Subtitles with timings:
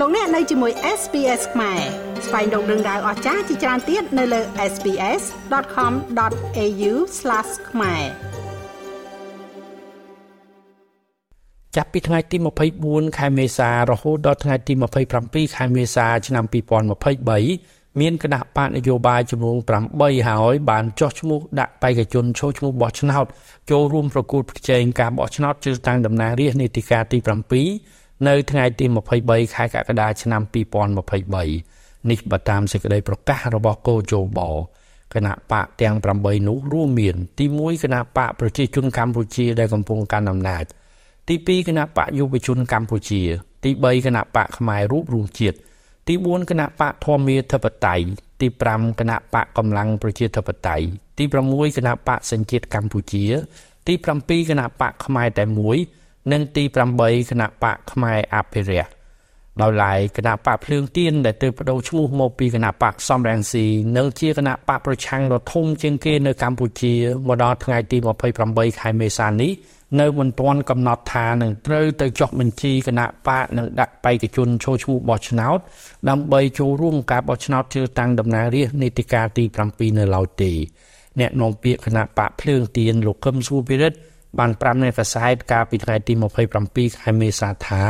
[0.00, 1.80] លោកអ្នកនៅជាមួយ SPS ខ្មែរ
[2.26, 4.40] ស្វែងរកដឹងដៅអស្ចារ្យជាច្រើនទៀតនៅលើ
[4.72, 6.92] SPS.com.au/
[7.70, 8.04] ខ្មែរ
[11.76, 12.36] ចាប់ពីថ្ងៃទី
[12.76, 14.72] 24ខែមេសារហូតដល់ថ្ងៃទី
[15.14, 16.44] 27ខែមេសាឆ្នាំ
[17.22, 19.56] 2023មានគណៈបកនយោបាយចំនួន
[19.94, 23.26] 8ហើយបានចុះឈ្មោះដាក់បេក្ខជនចូលឈ្មោះបោះឆ្នោត
[23.70, 27.28] ចូលរួមប្រគួតប្រជែងការបោះឆ្នោតជ្រើសតាំងតំណាងរាស្ត្រនីតិកាលទី7
[28.26, 28.84] នៅថ្ងៃទី
[29.20, 34.40] 23ខែកក្កដាឆ្នាំ2023នេះបើតាមសេចក្តីប្រកាសរបស់កោជប
[35.14, 40.64] គណៈបកទាំង8នោះរួមមាន ទី1គណៈបកប្រជាជនកម្ពុជាដែលកំពុងកាន់អំណាច
[41.28, 43.22] ទី2គណៈបកយុវជនកម្ពុជា
[43.64, 45.56] ទី3គណៈបកផ្នែករូបរួមជាតិ
[46.08, 48.06] ទី4គណៈបកធម្មាធិបតេយ្យ
[48.40, 50.86] ទី5គណៈបកកម្លាំងប្រជាធិបតេយ្យ
[51.18, 53.24] ទី6គណៈបកសញ្ជាតិកម្ពុជា
[53.86, 55.78] ទី7គណៈបកខ្មែរតែមួយ
[56.32, 56.64] និងទី
[56.96, 58.90] 8គណៈបកខ្មែរអភិរក្ស
[59.62, 66.94] ដោយឡែកគណៈបកភ្លើងទៀនដែលទើបបដូរឈ្មោះមកពីគណៈបកសំរងស៊ីនិងជាគណៈបកប្រឆាំងដ៏ធំជាងគេនៅកម្ពុជា
[67.26, 67.96] មកដល់ថ្ងៃទី
[68.38, 69.52] 28ខែមេសានេះ
[70.00, 75.58] នៅមិនទាន់កំណត់ថានឹងត្រូវទៅចុះបញ្ជីគណៈបកនិងដាក់បេក្ខជនចូលឈ្មោះបោះឆ្នោត
[76.08, 80.52] ដើម្បីចូលរួមការបោះឆ្នោតជ្រើសតាំងតំណាងរាស្ត្រនីតិកាលទី7នៅឡើយទេ
[81.20, 83.98] អ្នកនាំពាក្យគណៈបកភ្លើងទៀនលោកកឹមសុភិរិទ្ធ
[84.38, 86.12] បានប្រាប់នៅកាសែតកាលពីថ្ងៃទី
[86.56, 87.82] 27ខែមេសាថា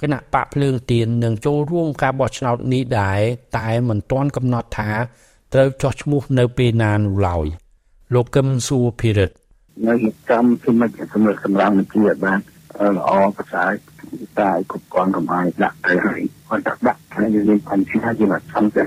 [0.00, 3.20] គណៈបកភ្លើងទៀននឹងចូលរួមការបោះឆ្នោតនេះដែរ
[3.58, 4.90] តែមិនទាន់កំណត់ថា
[5.54, 7.46] ត្រូវចោះឈ្មោះនៅពេលណានោះឡើយ
[8.14, 9.34] លោកកឹមសុភិរិទ្ធ
[9.88, 9.94] នៅ
[10.30, 12.38] ចាំពីមិនសម្រាប់សម្រាប់ជាបាន
[12.96, 13.70] ល្អប្រសើរ
[14.38, 18.84] តែគ្រប់គ្រាន់កុំឲ្យដាក់ទៅហើយគាត់ដាក់ដាក់ហើយយើងមានបញ្ហាយើងអត់សំទៅ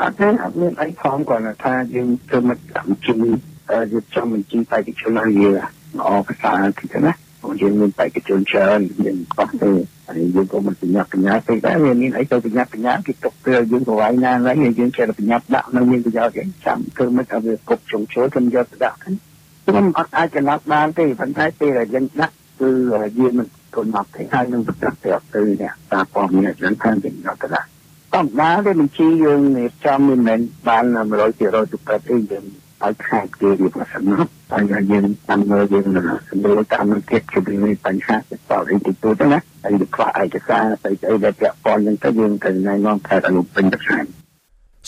[0.00, 3.36] អត់ទេអត់មានអីខំគាត់ថាយើងធ្វើមិនចាំជំនួយ
[3.92, 7.12] យើងចាំបញ្ជីបេក្ខជនឲ្យយើង ល្អប្រសើរទីណា
[7.60, 9.70] យើងមានបេក្ខជនច្រើនយើងអត់ទេ
[10.06, 22.70] ហើយយើងក៏មិនបញ្ញាប់បញ្ញាពេកដែរវាមានអីទៅបញ្ញាប់បញ្ញាគេទុកពេលយើងប្រវាយណាឡើយយើងចេះតែបញ្ញាប់ដាក់នៅមានប្រយោជន៍យ៉ាងចាំធ្វើមិនឲ្យវាគប់ជុំចូលខ្ញុំយកទៅដាក់ខ្ញុំអត់អាចកំណត់បានទេប៉ុន្តែពេលដែលយើងដាក់គឺ
[23.18, 23.46] យើងមិន
[23.76, 27.68] កំណត់ទេហើយនឹងប្រកាសទៅទៅអ្នកតាមព័ត៌មានហ្នឹងខាងយើងយកទៅដាក់
[28.14, 32.44] តំណាទេបញ្ជីយើងនេះចាំមិនមែនបាន100%ទៅប្រទេសយើង
[32.84, 35.86] ឲ្យខែគេវាប្រសិនមកហើយយើងតាមមើលយើង
[36.30, 44.04] សម្រួលតាមនឹងទៀតគឺមានបញ្ហាទៅតអីទៅទៅណាហើយខ្វះឯកសារស្អីស្អីដែលពាក់ព័ន្ធនឹងទៅយើងទៅណែនាំខេត្តអនុពេញទៅខាង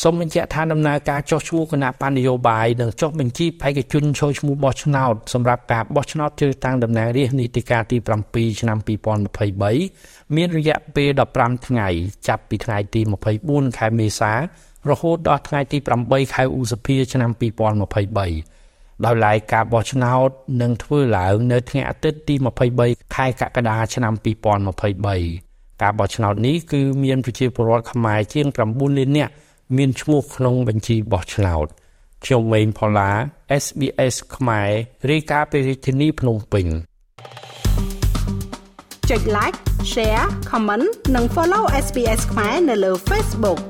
[0.03, 7.97] សូមបញ្ជាក់ថាដំណើរការចុះឈ្មោះគណៈបញ្ញយោបាយនិងចុះបញ្ជីបេក្ខជនចូលឈ្មោះបោះឆ្នោតសម្រាប់ការបោះឆ្នោតជ្រើសតាំងតំណាងរាស្ត្រនីតិកាលទី
[8.29, 11.89] 7ឆ្នាំ2023មានរយៈពេល15ថ្ងៃ
[12.29, 13.01] ចាប់ពីថ្ងៃទី
[13.41, 14.33] 24ខែមេសា
[14.89, 20.29] រហូតដល់ថ្ងៃទី8ខែឧសភាឆ្នាំ2023ដោយឡែកការបោះឆ្នោត
[20.63, 22.35] នឹងធ្វើឡើងនៅថ្ងៃអាទិត្យទី
[22.75, 24.13] 23ខែកក្កដាឆ្នាំ
[24.79, 29.33] 2023ការបោះឆ្នោតនេះគឺមានប្រជាពលរដ្ឋខ្មែរជាង9លាននាក់
[29.77, 31.67] មានឈ្មោះក្នុងបញ្ជីបោះឆ្នោត
[32.25, 33.11] ខ្ញុំវែងផល្លា
[33.65, 34.71] SBS ខ្មែរ
[35.11, 36.67] រាយការណ៍ពីរាជធានីភ្នំពេញ
[39.11, 39.59] ចុច like
[39.93, 43.61] share comment និង follow SBS ខ្មែរនៅលើ Facebook